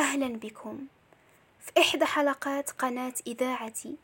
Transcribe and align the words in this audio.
أهلا 0.00 0.28
بكم. 0.28 0.86
في 1.60 1.72
إحدى 1.80 2.04
حلقات 2.04 2.70
قناة 2.70 3.14
إذاعتي 3.26 3.96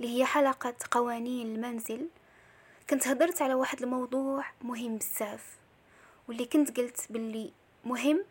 اللي 0.00 0.18
هي 0.18 0.24
حلقة 0.24 0.74
قوانين 0.90 1.54
المنزل 1.54 2.08
كنت 2.90 3.08
هدرت 3.08 3.42
على 3.42 3.54
واحد 3.54 3.82
الموضوع 3.82 4.44
مهم 4.62 4.96
بزاف 4.96 5.56
واللي 6.28 6.44
كنت 6.44 6.80
قلت 6.80 7.06
باللي 7.10 7.52
مهم 7.84 8.24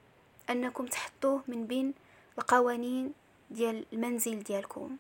أنكم 0.50 0.86
تحطوه 0.86 1.42
من 1.48 1.68
بين 1.68 1.94
القوانين 2.38 3.14
ديال 3.52 3.86
المنزل 3.94 4.44
ديالكم. 4.44 4.98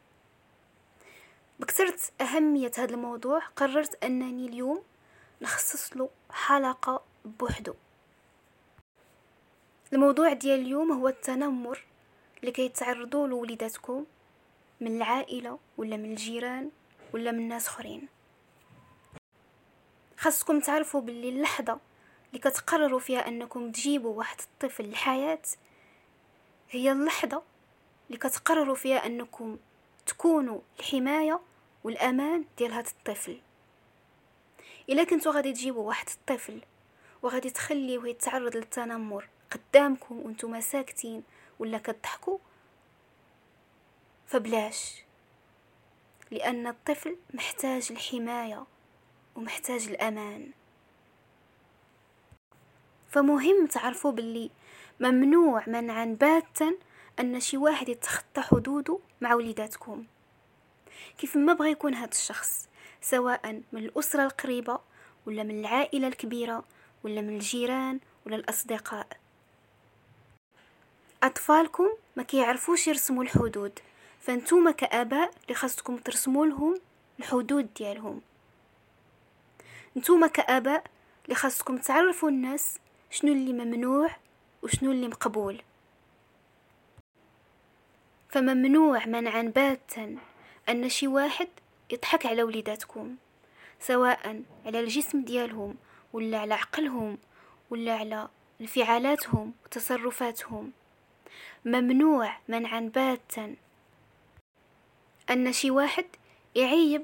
بكثرت 1.59 2.11
أهمية 2.21 2.71
هذا 2.77 2.93
الموضوع 2.93 3.39
قررت 3.39 4.03
أنني 4.03 4.47
اليوم 4.47 4.81
نخصص 5.41 5.97
له 5.97 6.09
حلقة 6.31 7.01
بوحدو. 7.25 7.73
الموضوع 9.93 10.33
ديال 10.33 10.59
اليوم 10.59 10.91
هو 10.91 11.07
التنمر 11.07 11.83
اللي 12.39 12.51
كيتعرضوا 12.51 13.27
له 13.27 13.35
وليداتكم 13.35 14.05
من 14.81 14.97
العائلة 14.97 15.59
ولا 15.77 15.97
من 15.97 16.11
الجيران 16.11 16.71
ولا 17.13 17.31
من 17.31 17.47
ناس 17.47 17.67
أخرين. 17.67 18.07
خاصكم 20.17 20.59
تعرفوا 20.59 21.01
باللي 21.01 21.29
اللحظة 21.29 21.79
اللي 22.29 22.39
كتقرروا 22.39 22.99
فيها 22.99 23.27
أنكم 23.27 23.71
تجيبوا 23.71 24.17
واحد 24.17 24.37
الطفل 24.41 24.83
للحياة 24.83 25.41
هي 26.69 26.91
اللحظة 26.91 27.43
اللي 28.07 28.17
كتقرروا 28.17 28.75
فيها 28.75 29.05
أنكم 29.05 29.57
تكونوا 30.05 30.59
الحماية 30.79 31.39
والأمان 31.83 32.45
ديال 32.57 32.71
هذا 32.71 32.89
الطفل. 32.89 33.39
إلا 34.89 35.03
كنتو 35.03 35.31
غادي 35.31 35.53
تجيبوا 35.53 35.87
واحد 35.87 36.09
الطفل 36.09 36.61
وغادي 37.21 37.49
تخليوه 37.49 38.07
يتعرض 38.07 38.55
للتنمر 38.55 39.27
قدامكم 39.51 40.19
وأنتم 40.19 40.61
ساكتين 40.61 41.23
ولا 41.59 41.77
كتضحكوا؟ 41.77 42.37
فبلاش. 44.27 45.03
لأن 46.31 46.67
الطفل 46.67 47.17
محتاج 47.33 47.87
الحماية 47.91 48.65
ومحتاج 49.35 49.87
الأمان. 49.87 50.51
فمهم 53.09 53.65
تعرفوا 53.65 54.11
باللي 54.11 54.49
ممنوع 54.99 55.63
منعا 55.67 56.05
باتا 56.05 56.73
أن 57.19 57.39
شي 57.39 57.57
واحد 57.57 57.89
يتخطى 57.89 58.41
حدوده 58.41 58.99
مع 59.21 59.33
وليداتكم. 59.33 60.05
كيف 61.17 61.37
ما 61.37 61.53
بغى 61.53 61.71
يكون 61.71 61.93
هذا 61.93 62.11
الشخص 62.11 62.69
سواء 63.01 63.61
من 63.71 63.83
الأسرة 63.85 64.23
القريبة 64.23 64.79
ولا 65.25 65.43
من 65.43 65.59
العائلة 65.59 66.07
الكبيرة 66.07 66.63
ولا 67.03 67.21
من 67.21 67.35
الجيران 67.35 67.99
ولا 68.25 68.35
الأصدقاء. 68.35 69.07
أطفالكم 71.27 71.87
ما 72.15 72.23
كيعرفوش 72.23 72.87
يرسموا 72.87 73.23
الحدود 73.23 73.79
فأنتوما 74.21 74.71
كآباء 74.71 75.31
اللي 75.43 75.55
خاصكم 75.55 75.97
ترسموا 75.97 76.45
لهم 76.45 76.79
الحدود 77.19 77.73
ديالهم. 77.73 78.21
نتوما 79.97 80.27
كآباء 80.27 80.83
اللي 81.25 81.35
خاصكم 81.35 81.77
تعرفوا 81.77 82.29
الناس 82.29 82.79
شنو 83.11 83.31
اللي 83.31 83.53
ممنوع 83.53 84.09
وشنو 84.61 84.91
اللي 84.91 85.07
مقبول. 85.07 85.61
فممنوع 88.29 89.05
منعا 89.05 89.41
باتا 89.41 90.17
أن 90.69 90.89
شي 90.89 91.07
واحد 91.07 91.47
يضحك 91.91 92.25
على 92.25 92.43
وليداتكم 92.43 93.15
سواء 93.79 94.43
على 94.65 94.79
الجسم 94.79 95.21
ديالهم 95.21 95.75
ولا 96.13 96.39
على 96.39 96.53
عقلهم 96.53 97.17
ولا 97.69 97.93
على 97.93 98.27
انفعالاتهم 98.61 99.53
وتصرفاتهم. 99.65 100.71
ممنوع 101.65 102.37
منعا 102.47 102.91
باتا. 102.95 103.55
أن 105.29 105.53
شي 105.53 105.71
واحد 105.71 106.05
يعيب 106.55 107.03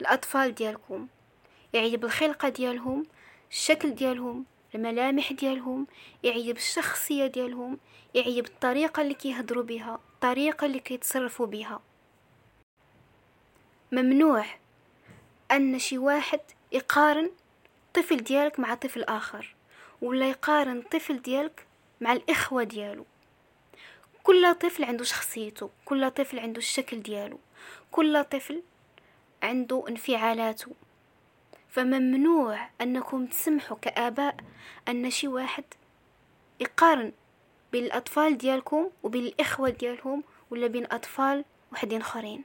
الأطفال 0.00 0.54
ديالكم 0.54 1.08
يعيب 1.72 2.04
الخلقة 2.04 2.48
ديالهم 2.48 3.06
الشكل 3.50 3.94
ديالهم 3.94 4.44
الملامح 4.74 5.32
ديالهم 5.32 5.86
يعيب 6.22 6.56
الشخصية 6.56 7.26
ديالهم 7.26 7.78
يعيب 8.14 8.46
الطريقة 8.46 9.02
اللي 9.02 9.14
كيهضروا 9.14 9.62
بها 9.62 9.94
الطريقة 9.94 10.66
اللي 10.66 10.80
كيتصرفوا 10.80 11.46
بها. 11.46 11.80
ممنوع 13.92 14.44
أن 15.52 15.78
شي 15.78 15.98
واحد 15.98 16.40
يقارن 16.72 17.30
طفل 17.94 18.16
ديالك 18.16 18.60
مع 18.60 18.74
طفل 18.74 19.02
آخر 19.02 19.54
ولا 20.02 20.30
يقارن 20.30 20.82
طفل 20.82 21.22
ديالك 21.22 21.66
مع 22.00 22.12
الإخوة 22.12 22.62
ديالو. 22.62 23.04
كل 24.22 24.54
طفل 24.54 24.84
عنده 24.84 25.04
شخصيته 25.04 25.70
كل 25.84 26.10
طفل 26.10 26.38
عنده 26.38 26.58
الشكل 26.58 27.02
ديالو 27.02 27.38
كل 27.90 28.24
طفل 28.24 28.62
عنده 29.42 29.84
انفعالاته. 29.88 30.72
فممنوع 31.68 32.68
أنكم 32.80 33.26
تسمحوا 33.26 33.76
كآباء 33.76 34.36
أن 34.88 35.10
شي 35.10 35.28
واحد 35.28 35.64
يقارن 36.60 37.12
بين 37.72 37.84
الأطفال 37.84 38.38
ديالكم 38.38 38.90
وبين 39.02 39.24
الإخوة 39.24 39.70
ديالهم 39.70 40.24
ولا 40.50 40.66
بين 40.66 40.86
أطفال 40.92 41.44
وحدين 41.72 42.00
آخرين. 42.00 42.44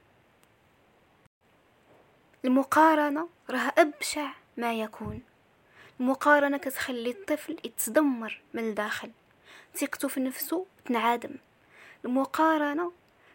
المقارنة 2.44 3.28
راه 3.50 3.72
أبشع 3.78 4.30
ما 4.56 4.74
يكون. 4.74 5.22
المقارنة 6.00 6.56
كتخلي 6.56 7.10
الطفل 7.10 7.56
يتدمر 7.64 8.40
من 8.54 8.68
الداخل. 8.68 9.10
ثقته 9.74 10.08
في 10.08 10.20
نفسه 10.20 10.66
تنعدم. 10.84 11.36
المقارنة 12.06 12.92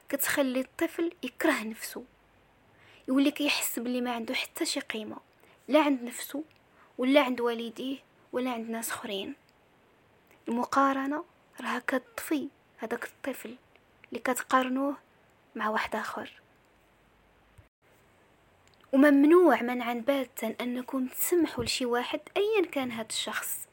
كتخلي 0.10 0.60
الطفل 0.60 1.12
يكره 1.24 1.64
نفسه 1.64 2.04
يولي 3.08 3.32
كيحس 3.32 3.80
بلي 3.80 4.02
ما 4.02 4.12
عنده 4.12 4.34
حتى 4.34 4.66
شي 4.66 4.80
قيمة 4.80 5.18
لا 5.68 5.82
عند 5.82 6.04
نفسه 6.04 6.44
ولا 6.98 7.22
عند 7.22 7.42
والديه 7.42 7.98
ولا 8.34 8.52
عند 8.52 8.70
ناس 8.70 8.90
أخرين. 8.90 9.36
المقارنة 10.48 11.24
راها 11.62 11.80
كتطفي 11.88 12.48
هذاك 12.78 13.06
الطفل 13.06 13.56
اللي 14.10 14.20
كتقارنوه 14.20 14.96
مع 15.56 15.70
واحد 15.70 15.96
آخر. 15.96 16.32
وممنوع 18.94 19.62
منعا 19.62 19.94
باتا 19.94 20.56
انكم 20.62 21.08
تسمحوا 21.08 21.64
لشي 21.64 21.86
واحد 21.86 22.20
ايا 22.38 22.66
كان 22.66 22.92
هذا 22.92 23.08
الشخص 23.10 23.68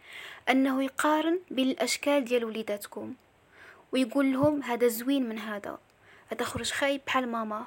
أنه 0.48 0.82
يقارن 0.82 1.40
بين 1.50 1.70
الاشكال 1.70 2.24
ديال 2.24 2.44
وليداتكم. 2.44 3.14
ويقول 3.92 4.32
لهم 4.32 4.62
هذا 4.62 4.88
زوين 4.88 5.28
من 5.28 5.38
هذا. 5.38 5.78
خرج 6.42 6.72
خايب 6.72 7.00
بحال 7.06 7.28
ماما 7.28 7.66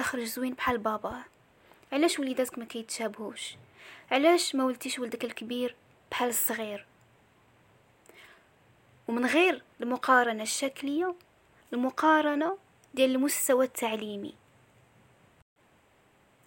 خرج 0.00 0.24
زوين 0.24 0.54
بحال 0.54 0.78
بابا. 0.78 1.22
علاش 1.92 2.18
وليداتك 2.18 2.58
ما 2.58 2.64
كيتشابهوش؟ 2.64 3.54
علاش 4.10 4.54
ما 4.54 4.64
ولتيش 4.64 4.98
ولدك 4.98 5.24
الكبير 5.24 5.76
بحال 6.10 6.28
الصغير؟ 6.28 6.86
ومن 9.08 9.26
غير 9.26 9.62
المقارنة 9.80 10.42
الشكلية 10.42 11.14
المقارنة 11.72 12.58
ديال 12.94 13.14
المستوى 13.14 13.64
التعليمي. 13.64 14.34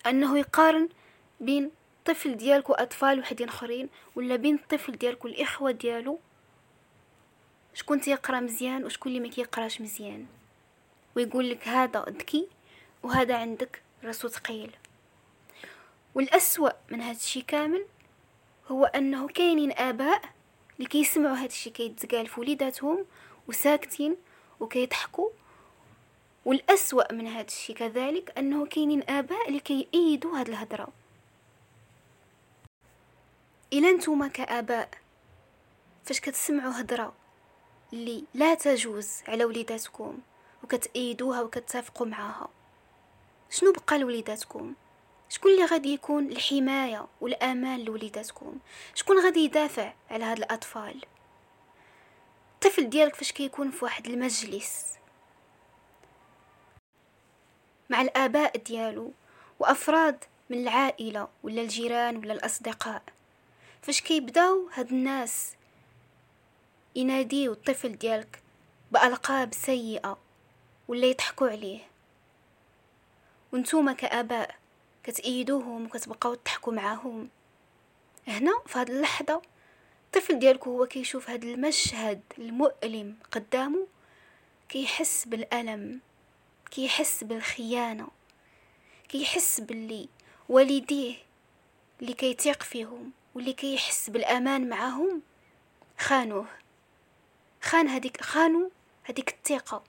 أنه 0.05 0.37
يقارن 0.37 0.89
بين 1.39 1.71
طفل 2.05 2.37
ديالك 2.37 2.69
وأطفال 2.69 3.19
وحدين 3.19 3.47
آخرين 3.47 3.89
ولا 4.15 4.35
بين 4.35 4.55
الطفل 4.55 4.91
ديالك 4.91 5.25
والإخوة 5.25 5.71
ديالو؟ 5.71 6.19
شكون 7.73 8.01
تيقرأ 8.01 8.39
مزيان 8.39 8.85
وشكون 8.85 9.11
اللي 9.11 9.23
ما 9.23 9.33
كيقراش 9.33 9.81
مزيان. 9.81 10.25
ويقول 11.15 11.49
لك 11.49 11.67
هذا 11.67 12.05
ذكي 12.09 12.47
وهذا 13.03 13.37
عندك 13.37 13.81
راسو 14.03 14.27
ثقيل 14.27 14.71
والأسوأ 16.15 16.69
من 16.91 17.01
هذا 17.01 17.17
الشيء 17.17 17.43
كامل 17.43 17.85
هو 18.67 18.85
أنه 18.85 19.27
كاينين 19.27 19.71
آباء 19.71 20.21
اللي 20.77 20.89
كيسمعوا 20.89 21.35
هذا 21.35 21.45
الشيء 21.45 21.73
كيتقال 21.73 22.27
في 22.27 22.39
وليداتهم 22.39 23.05
وساكتين 23.47 24.15
وكيضحكوا. 24.59 25.29
والأسوأ 26.45 27.13
من 27.13 27.27
هذا 27.27 27.47
الشيء 27.47 27.75
كذلك 27.75 28.37
أنه 28.37 28.65
كاينين 28.65 29.09
آباء 29.09 29.47
اللي 29.47 29.59
كيأيدوا 29.59 30.39
هاد 30.39 30.49
الهضرة. 30.49 30.87
إلا 33.73 33.91
نتوما 33.91 34.27
كآباء 34.27 34.89
فاش 36.05 36.19
كتسمعوا 36.19 36.81
هضرة 36.81 37.13
اللي 37.93 38.23
لا 38.33 38.53
تجوز 38.53 39.09
على 39.27 39.45
وليداتكم 39.45 40.19
وكتأيدوها 40.63 41.41
وكتفقوا 41.41 42.07
معاها. 42.07 42.49
شنو 43.49 43.71
بقى 43.71 43.99
لوليداتكم؟ 43.99 44.73
شكون 45.29 45.51
اللي 45.51 45.65
غادي 45.65 45.93
يكون 45.93 46.27
الحماية 46.31 47.07
والأمان 47.21 47.83
لوليداتكم؟ 47.85 48.57
شكون 48.95 49.19
غادي 49.25 49.39
يدافع 49.39 49.93
على 50.11 50.23
هاد 50.25 50.37
الأطفال؟ 50.37 51.05
الطفل 52.53 52.89
ديالك 52.89 53.15
فاش 53.15 53.31
كيكون 53.31 53.71
في 53.71 53.85
واحد 53.85 54.07
المجلس. 54.07 54.85
مع 57.89 58.01
الآباء 58.01 58.57
ديالو 58.57 59.11
وأفراد 59.59 60.23
من 60.49 60.57
العائلة 60.57 61.27
ولا 61.43 61.61
الجيران 61.61 62.17
ولا 62.17 62.33
الأصدقاء. 62.33 63.01
فاش 63.81 64.01
كيبداو 64.01 64.69
هاد 64.73 64.91
الناس 64.91 65.55
يناديو 66.95 67.51
الطفل 67.51 67.97
ديالك 67.97 68.41
بألقاب 68.91 69.53
سيئة 69.53 70.17
ولا 70.87 71.07
يضحكوا 71.07 71.49
عليه. 71.49 71.79
وانتوما 73.53 73.93
كآباء 73.93 74.55
كتأيدوهم 75.03 75.85
وكتبقاو 75.85 76.35
تضحكوا 76.35 76.73
معاهم. 76.73 77.29
هنا 78.27 78.51
في 78.65 78.79
هاد 78.79 78.89
اللحظة 78.89 79.41
الطفل 80.05 80.39
ديالكو 80.39 80.77
هو 80.77 80.85
كيشوف 80.85 81.29
هاد 81.29 81.43
المشهد 81.43 82.21
المؤلم 82.37 83.15
قدامه 83.31 83.87
كيحس 84.69 85.25
بالألم 85.25 85.99
كيحس 86.71 87.23
بالخيانة 87.23 88.07
كيحس 89.09 89.59
باللي 89.59 90.09
والديه 90.49 91.15
اللي 92.01 92.13
كيتيق 92.13 92.63
فيهم 92.63 93.11
واللي 93.35 93.53
كيحس 93.53 94.09
بالأمان 94.09 94.69
معاهم 94.69 95.21
خانوه. 95.99 96.62
خان 97.63 97.87
هذيك 97.87 98.21
خانوا 98.21 98.69
هذيك 99.03 99.29
الثقة. 99.29 99.83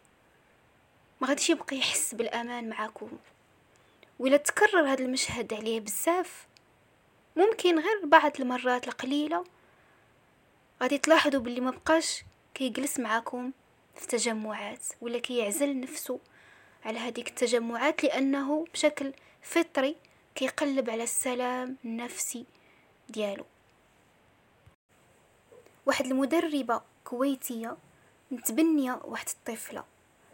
ما 1.20 1.28
غاديش 1.28 1.50
يبقى 1.50 1.76
يحس 1.76 2.14
بالأمان 2.14 2.68
معاكم. 2.68 3.10
ولا 4.18 4.36
تكرر 4.36 4.92
هذا 4.92 5.04
المشهد 5.04 5.54
عليه 5.54 5.80
بزاف 5.80 6.46
ممكن 7.36 7.78
غير 7.78 8.06
بعض 8.06 8.40
المرات 8.40 8.88
القليلة. 8.88 9.44
غادي 10.82 10.98
تلاحظوا 10.98 11.40
باللي 11.40 11.60
ما 11.60 11.70
بقاش 11.70 12.24
كيجلس 12.54 12.98
معاكم 12.98 13.52
في 13.94 14.06
تجمعات 14.06 14.84
ولا 15.00 15.18
كيعزل 15.18 15.80
نفسه 15.80 16.20
على 16.84 16.98
هذيك 16.98 17.28
التجمعات 17.28 18.04
لأنه 18.04 18.66
بشكل 18.72 19.12
فطري 19.42 19.96
كيقلب 20.34 20.90
على 20.90 21.02
السلام 21.02 21.76
النفسي 21.84 22.44
ديالو. 23.08 23.44
واحد 25.86 26.06
المدربة 26.06 26.93
كويتية 27.04 27.76
متبنية 28.30 29.00
واحد 29.04 29.28
الطفلة. 29.28 29.84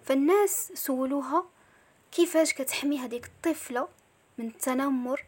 فالناس 0.04 0.72
سولوها 0.74 1.44
كيفاش 2.12 2.52
كتحمي 2.54 2.98
هذيك 2.98 3.26
الطفلة 3.26 3.88
من 4.38 4.46
التنمر 4.48 5.24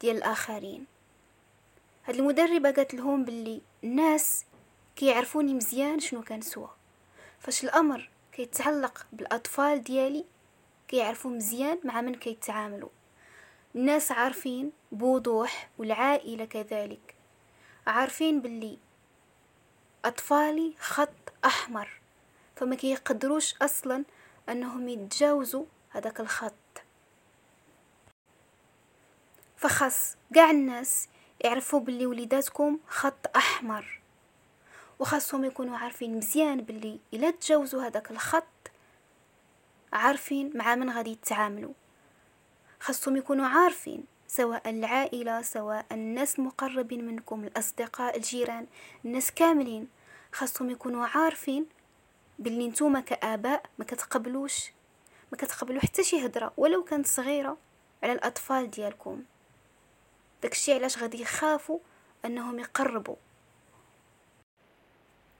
ديال 0.00 0.16
الآخرين. 0.16 0.86
هاد 2.04 2.14
المدربة 2.14 2.70
قالت 2.70 2.94
لهم 2.94 3.24
باللي 3.24 3.60
الناس 3.84 4.44
كيعرفوني 4.96 5.54
مزيان 5.54 6.00
شنو 6.00 6.22
كان 6.22 6.40
سوا. 6.40 6.68
فاش 7.40 7.64
الأمر 7.64 8.10
كيتعلق 8.32 9.06
بالأطفال 9.12 9.82
ديالي 9.82 10.24
كيعرفوا 10.88 11.30
مزيان 11.30 11.78
مع 11.84 12.00
من 12.00 12.14
كيتعاملوا 12.14 12.88
الناس 13.74 14.12
عارفين 14.12 14.72
بوضوح 14.92 15.68
والعائلة 15.78 16.44
كذلك. 16.44 17.14
عارفين 17.86 18.40
باللي 18.40 18.78
أطفالي 20.06 20.74
خط 20.78 21.32
أحمر. 21.44 21.88
فما 22.56 22.76
كيقدروش 22.76 23.54
أصلا 23.62 24.04
أنهم 24.48 24.88
يتجاوزوا 24.88 25.64
هذاك 25.90 26.20
الخط. 26.20 26.52
فخاص 29.56 30.16
قاع 30.34 30.50
الناس 30.50 31.08
يعرفوا 31.44 31.80
باللي 31.80 32.06
وليداتكم 32.06 32.78
خط 32.88 33.36
أحمر. 33.36 34.00
وخاصهم 34.98 35.44
يكونوا 35.44 35.78
عارفين 35.78 36.16
مزيان 36.16 36.60
باللي 36.60 37.00
إلا 37.14 37.30
تجاوزوا 37.30 37.82
هذاك 37.82 38.10
الخط 38.10 38.44
عارفين 39.92 40.52
مع 40.54 40.74
من 40.74 40.90
غادي 40.90 41.10
يتعاملوا. 41.10 41.72
خاصهم 42.80 43.16
يكونوا 43.16 43.46
عارفين 43.46 44.04
سواء 44.28 44.70
العائلة 44.70 45.42
سواء 45.42 45.86
الناس 45.92 46.38
المقربين 46.38 47.04
منكم 47.04 47.44
الأصدقاء 47.44 48.16
الجيران 48.16 48.66
الناس 49.04 49.30
كاملين. 49.30 49.95
خاصهم 50.32 50.70
يكونوا 50.70 51.06
عارفين 51.06 51.66
باللي 52.38 52.68
نتوما 52.68 53.00
كآباء 53.00 53.62
ما 53.78 53.84
كتقبلوش 53.84 54.72
ما 55.32 55.38
كتقبلوا 55.38 55.80
حتى 55.80 56.04
شي 56.04 56.26
هضرة 56.26 56.52
ولو 56.56 56.84
كانت 56.84 57.06
صغيرة 57.06 57.56
على 58.02 58.12
الأطفال 58.12 58.70
ديالكم. 58.70 59.22
داكشي 60.42 60.72
علاش 60.72 60.98
غادي 60.98 61.20
يخافوا 61.22 61.78
أنهم 62.24 62.58
يقربوا 62.58 63.16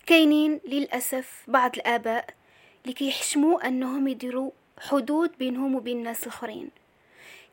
كاينين 0.07 0.61
للأسف 0.65 1.45
بعض 1.49 1.77
الآباء 1.77 2.35
اللي 2.83 2.95
كيحشموا 2.95 3.69
أنهم 3.69 4.09
يديروا 4.09 4.51
حدود 4.79 5.39
بينهم 5.39 5.75
وبين 5.75 5.99
الناس 5.99 6.23
الآخرين. 6.23 6.71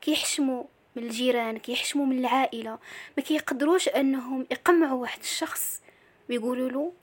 كيحشموا 0.02 0.64
من 0.96 1.04
الجيران 1.04 1.58
كيحشموا 1.58 2.06
من 2.06 2.20
العائلة 2.20 2.80
ما 3.18 3.24
كيقدروش 3.24 3.90
أنهم 3.90 4.48
يقمعوا 4.52 5.02
واحد 5.02 5.20
الشخص 5.20 5.82
ويقولوا 6.30 6.70
له 6.70 6.94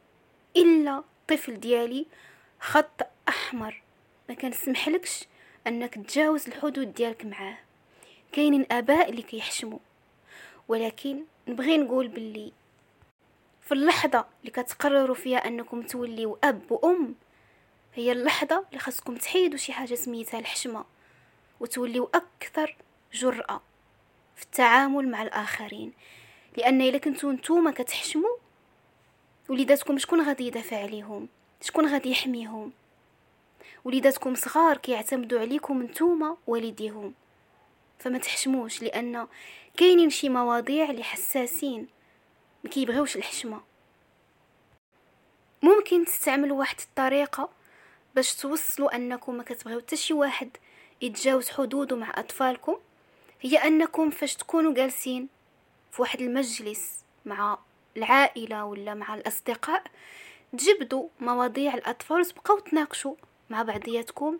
إلا 0.56 1.02
طفل 1.28 1.60
ديالي 1.60 2.06
خط 2.60 3.06
أحمر. 3.28 3.82
ما 4.28 4.34
كنسمحلكش 4.34 5.24
أنك 5.66 5.94
تجاوز 5.94 6.46
الحدود 6.46 6.94
ديالك 6.94 7.24
معاه. 7.24 7.58
كاينين 8.32 8.66
آباء 8.70 9.10
اللي 9.10 9.22
كيحشموا 9.22 9.78
ولكن 10.68 11.24
نبغي 11.48 11.76
نقول 11.76 12.08
باللي 12.08 12.52
في 13.60 13.72
اللحظة 13.74 14.26
اللي 14.40 14.50
كتقرروا 14.50 15.14
فيها 15.14 15.38
أنكم 15.38 15.82
توليوا 15.82 16.36
أب 16.44 16.72
وأم 16.72 17.14
هي 17.94 18.12
اللحظة 18.12 18.64
اللي 18.68 18.78
خاصكم 18.78 19.16
تحيدوا 19.16 19.56
شي 19.58 19.72
حاجة 19.72 19.94
سميتها 19.94 20.40
الحشمة 20.40 20.84
وتوليوا 21.60 22.06
أكثر 22.14 22.76
جرأة 23.12 23.62
في 24.36 24.42
التعامل 24.42 25.08
مع 25.08 25.22
الآخرين. 25.22 25.92
لأن 26.56 26.82
إلا 26.82 26.98
كنتو 26.98 27.30
نتوما 27.30 27.70
كتحشموا 27.70 28.36
وليداتكم 29.50 29.98
شكون 29.98 30.28
غادي 30.28 30.46
يدافع 30.46 30.82
عليهم؟ 30.82 31.28
شكون 31.60 31.92
غادي 31.92 32.10
يحميهم؟ 32.10 32.72
وليداتكم 33.84 34.34
صغار 34.34 34.76
كيعتمدوا 34.76 35.40
عليكم 35.40 35.82
نتوما 35.82 36.36
والديهم. 36.46 37.14
فما 37.98 38.18
تحشموش 38.18 38.82
لأن 38.82 39.26
كاينين 39.76 40.10
شي 40.10 40.28
مواضيع 40.28 40.90
اللي 40.90 41.02
حساسين 41.02 41.88
ما 42.64 42.70
كيبغيوش 42.70 43.16
الحشمة. 43.16 43.60
ممكن 45.62 46.04
تستعملوا 46.04 46.58
واحد 46.58 46.76
الطريقة 46.80 47.48
باش 48.14 48.34
توصلوا 48.34 48.96
أنكم 48.96 49.34
ما 49.34 49.42
كتبغيو 49.42 49.80
حتى 49.80 49.96
شي 49.96 50.14
واحد 50.14 50.50
يتجاوز 51.02 51.48
حدوده 51.48 51.96
مع 51.96 52.12
أطفالكم 52.16 52.76
هي 53.40 53.56
أنكم 53.58 54.10
فاش 54.10 54.36
تكونوا 54.36 54.74
جالسين 54.74 55.28
في 55.90 56.02
واحد 56.02 56.20
المجلس 56.20 57.04
مع 57.24 57.58
العائلة 57.96 58.64
ولا 58.64 58.94
مع 58.94 59.14
الأصدقاء 59.14 59.82
تجبدوا 60.58 61.08
مواضيع 61.20 61.74
الأطفال 61.74 62.20
وتبقاو 62.20 62.58
تناقشوا 62.58 63.14
مع 63.50 63.62
بعضياتكم 63.62 64.38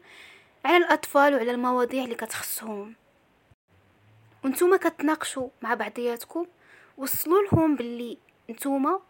على 0.64 0.76
الأطفال 0.76 1.34
وعلى 1.34 1.50
المواضيع 1.50 2.04
اللي 2.04 2.14
كتخصهم. 2.14 2.94
وانتوما 4.44 4.76
كتناقشوا 4.76 5.48
مع 5.62 5.74
بعضياتكم 5.74 6.46
وصلوا 6.98 7.42
لهم 7.42 7.76
باللي 7.76 8.18
نتوما 8.50 9.00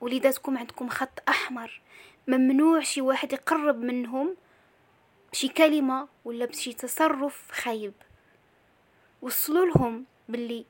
وليداتكم 0.00 0.58
عندكم 0.58 0.88
خط 0.88 1.22
أحمر 1.28 1.80
ممنوع 2.28 2.80
شي 2.80 3.00
واحد 3.00 3.32
يقرب 3.32 3.76
منهم 3.82 4.36
بشي 5.32 5.48
كلمة 5.48 6.08
ولا 6.24 6.44
بشي 6.44 6.72
تصرف 6.72 7.52
خايب. 7.52 7.92
وصلوا 9.22 9.66
لهم 9.66 10.04
باللي 10.28 10.64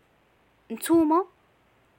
نتوما 0.70 1.26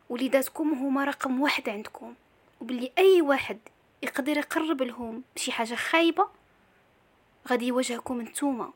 وليداتكم 0.10 0.74
هما 0.74 1.06
رقم 1.06 1.42
واحد 1.42 1.70
عندكم. 1.70 2.14
وباللي 2.62 2.92
أي 2.98 3.22
واحد 3.22 3.60
يقدر 4.04 4.38
يقرب 4.38 4.82
لهم 4.82 5.24
بشي 5.36 5.52
حاجة 5.52 5.76
خايبة 5.76 6.28
غادي 7.48 7.68
يواجهكم 7.68 8.22
نتوما 8.22 8.72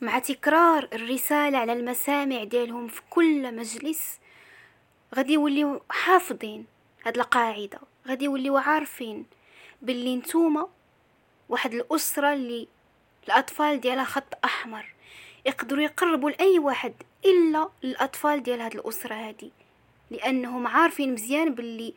مع 0.00 0.18
تكرار 0.18 0.88
الرسالة 0.92 1.58
على 1.58 1.72
المسامع 1.72 2.44
ديالهم 2.44 2.88
في 2.88 3.00
كل 3.10 3.56
مجلس 3.56 4.20
غادي 5.14 5.32
يوليو 5.32 5.82
حافظين 5.90 6.66
هاد 7.06 7.16
القاعدة. 7.16 7.78
غادي 8.08 8.24
يوليو 8.24 8.56
عارفين 8.56 9.26
باللي 9.82 10.16
نتوما 10.16 10.68
واحد 11.48 11.74
الأسرة 11.74 12.32
اللي 12.32 12.68
الأطفال 13.28 13.80
ديالها 13.80 14.04
خط 14.04 14.38
أحمر. 14.44 14.94
يقدروا 15.46 15.82
يقربوا 15.82 16.30
لأي 16.30 16.58
واحد 16.58 16.94
إلا 17.24 17.68
الأطفال 17.84 18.42
ديال 18.42 18.60
هاد 18.60 18.74
الأسرة 18.74 19.14
هادي. 19.14 19.52
لأنهم 20.10 20.66
عارفين 20.66 21.12
مزيان 21.12 21.54
باللي 21.54 21.94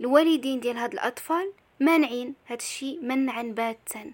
الوالدين 0.00 0.60
ديال 0.60 0.76
هاد 0.76 0.92
الأطفال 0.92 1.52
مانعين 1.80 2.34
هاد 2.46 2.58
الشي 2.58 2.98
منعا 2.98 3.42
باتا. 3.42 4.12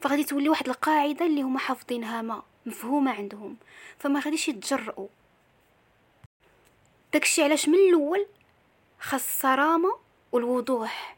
فغادي 0.00 0.24
تولي 0.24 0.48
واحد 0.48 0.68
القاعدة 0.68 1.26
اللي 1.26 1.42
هما 1.42 1.58
حافظينها 1.58 2.22
ما 2.22 2.42
مفهومة 2.66 3.12
عندهم. 3.12 3.56
فما 3.98 4.20
غاديش 4.20 4.48
يتجرؤوا. 4.48 5.08
داكشي 7.12 7.42
علاش 7.42 7.68
من 7.68 7.74
الأول 7.74 8.26
خاص 9.00 9.26
الصرامة 9.26 9.96
والوضوح. 10.32 11.16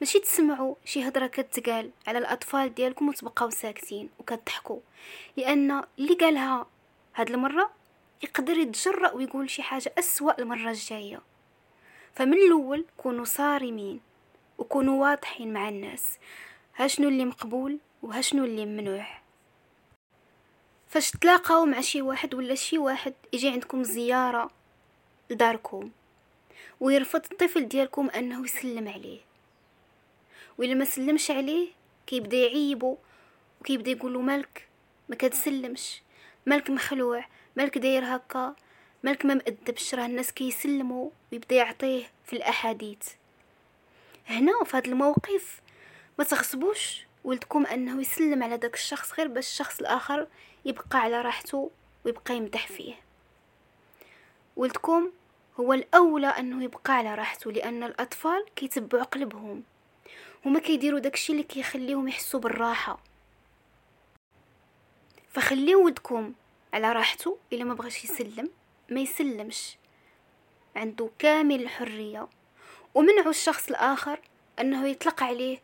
ماشي 0.00 0.18
تسمعوا 0.18 0.74
شي 0.84 1.08
هضرة 1.08 1.26
كتقال 1.26 1.90
على 2.06 2.18
الأطفال 2.18 2.74
ديالكم 2.74 3.08
وتبقاو 3.08 3.50
ساكتين 3.50 4.08
وكتضحكوا. 4.18 4.80
لأن 5.36 5.84
اللي 5.98 6.14
قالها 6.14 6.66
هاد 7.14 7.30
المرة 7.30 7.70
يقدر 8.22 8.58
يتجرأ 8.58 9.12
ويقول 9.12 9.50
شي 9.50 9.62
حاجة 9.62 9.92
أسوأ 9.98 10.40
المرة 10.40 10.70
الجاية. 10.70 11.20
فمن 12.14 12.34
الأول 12.34 12.84
كونوا 12.96 13.24
صارمين 13.24 14.00
وكونوا 14.58 15.02
واضحين 15.02 15.52
مع 15.52 15.68
الناس. 15.68 16.18
هاشنو 16.76 17.08
اللي 17.08 17.24
مقبول 17.24 17.78
وهاشنو 18.02 18.44
اللي 18.44 18.66
ممنوع. 18.66 19.06
فاش 20.88 21.10
تلاقاو 21.10 21.64
مع 21.64 21.80
شي 21.80 22.02
واحد 22.02 22.34
ولا 22.34 22.54
شي 22.54 22.78
واحد 22.78 23.14
يجي 23.32 23.48
عندكم 23.48 23.82
زيارة 23.82 24.50
لداركم 25.30 25.90
ويرفض 26.80 27.22
الطفل 27.32 27.68
ديالكم 27.68 28.10
أنه 28.10 28.44
يسلم 28.44 28.88
عليه. 28.88 29.20
وإلا 30.58 30.74
ما 30.74 30.84
سلمش 30.84 31.30
عليه 31.30 31.68
كيبدا 32.06 32.36
يعيبو 32.36 32.96
وكيبدا 33.60 33.90
يقولو 33.90 34.22
مالك 34.22 34.68
ما 35.08 35.16
كتسلمش 35.16 36.02
مالك 36.46 36.70
مخلوع. 36.70 37.24
مالك 37.58 37.78
داير 37.78 38.04
هكا 38.04 38.54
مالك 39.02 39.24
ما 39.24 39.34
مأدبش 39.34 39.94
راه 39.94 40.06
الناس 40.06 40.32
كيسلموا 40.32 41.10
ويبدا 41.32 41.56
يعطيه 41.56 42.10
في 42.24 42.36
الأحاديث. 42.36 43.08
هنا 44.26 44.64
في 44.64 44.76
هذا 44.76 44.86
الموقف 44.86 45.60
ما 46.18 46.24
تغصبوش 46.24 47.06
ولدكم 47.24 47.66
أنه 47.66 48.00
يسلم 48.00 48.42
على 48.42 48.56
داك 48.56 48.74
الشخص 48.74 49.12
غير 49.14 49.28
باش 49.28 49.46
الشخص 49.46 49.80
الآخر 49.80 50.26
يبقى 50.64 50.98
على 50.98 51.20
راحته 51.20 51.70
ويبقى 52.04 52.36
يمدح 52.36 52.66
فيه. 52.66 52.94
ولدكم 54.56 55.10
هو 55.60 55.72
الأولى 55.72 56.26
أنه 56.26 56.64
يبقى 56.64 56.92
على 56.94 57.14
راحته 57.14 57.52
لأن 57.52 57.82
الأطفال 57.82 58.44
كيتبعوا 58.56 59.04
قلبهم 59.04 59.62
هما 60.46 60.60
كيديروا 60.60 60.98
داكشي 60.98 61.32
اللي 61.32 61.42
كيخليهم 61.42 62.08
يحسوا 62.08 62.40
بالراحة. 62.40 62.98
فخليو 65.28 65.84
ولدكم 65.84 66.32
على 66.72 66.92
راحته 66.92 67.38
إلا 67.52 67.64
ما 67.64 67.74
بغاش 67.74 68.04
يسلم 68.04 68.50
ما 68.90 69.00
يسلمش. 69.00 69.76
عنده 70.76 71.10
كامل 71.18 71.62
الحرية. 71.62 72.28
ومنعوا 72.94 73.30
الشخص 73.30 73.68
الآخر 73.68 74.20
أنه 74.60 74.88
يطلق 74.88 75.22
عليه 75.22 75.58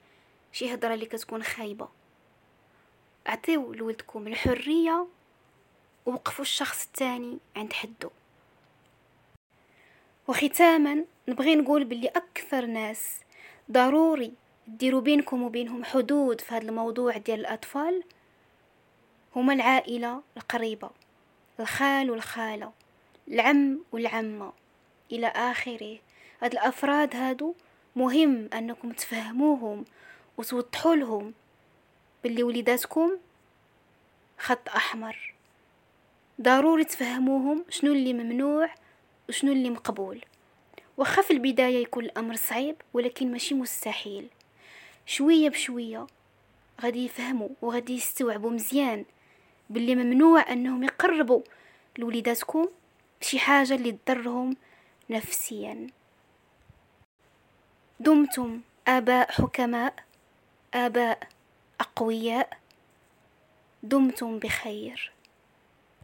شي 0.53 0.75
هضره 0.75 0.95
اللي 0.95 1.07
كتكون 1.07 1.43
خايبة. 1.43 1.89
أعطيو 3.29 3.73
لولدكم 3.73 4.27
الحرية 4.27 5.07
ووقفوا 6.07 6.45
الشخص 6.45 6.87
الثاني 6.87 7.39
عند 7.57 7.73
حده 7.73 8.11
وختاما 10.29 11.05
نبغي 11.29 11.57
نقول 11.57 11.85
باللي 11.85 12.09
أكثر 12.09 12.67
ناس 12.67 13.21
ضروري 13.71 14.33
ديروا 14.67 15.01
بينكم 15.01 15.43
وبينهم 15.43 15.85
حدود 15.85 16.41
في 16.41 16.55
هذا 16.55 16.69
الموضوع 16.69 17.17
ديال 17.17 17.41
الأطفال. 17.41 18.03
هما 19.37 19.53
العائلة 19.53 20.23
القريبة 20.37 20.91
الخال 21.61 22.11
والخالة 22.11 22.73
العم 23.29 23.81
والعمة. 23.93 24.53
إلى 25.13 25.27
آخره. 25.27 25.99
هاد 26.43 26.53
الأفراد 26.53 27.17
هادو 27.17 27.55
مهم 27.97 28.49
أنكم 28.53 28.93
تفهموهم 28.93 29.85
وتوضحوا 30.39 30.95
لهم 30.95 31.35
باللي 32.23 32.43
وليداتكم 32.43 33.11
خط 34.39 34.69
أحمر. 34.69 35.35
ضروري 36.41 36.85
تفهموهم 36.85 37.65
شنو 37.69 37.93
اللي 37.93 38.13
ممنوع 38.13 38.71
وشنو 39.29 39.53
اللي 39.53 39.71
مقبول. 39.71 40.25
وخا 40.97 41.23
في 41.23 41.31
البداية 41.31 41.83
يكون 41.83 42.05
الأمر 42.05 42.37
صعيب 42.37 42.77
ولكن 42.93 43.33
ماشي 43.33 43.55
مستحيل. 43.55 44.29
شوية 45.07 45.49
بشوية 45.49 46.07
غادي 46.83 47.05
يفهموا 47.05 47.49
وغادي 47.63 47.95
يستوعبوا 47.95 48.51
مزيان 48.51 49.05
باللي 49.71 49.95
ممنوع 49.95 50.53
أنهم 50.53 50.83
يقربوا 50.85 51.43
لوليداتكم 51.99 52.69
بشي 53.21 53.39
حاجة 53.39 53.75
اللي 53.75 53.99
تضرهم 54.07 54.57
نفسيا. 55.11 55.87
دمتم 58.01 58.61
آباء 58.89 59.33
حكماء 59.33 59.95
آباء 60.75 61.29
أقوياء. 61.81 62.59
دمتم 63.83 64.39
بخير. 64.39 65.14